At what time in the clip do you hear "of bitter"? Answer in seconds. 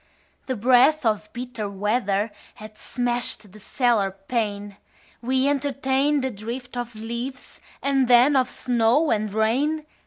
1.05-1.69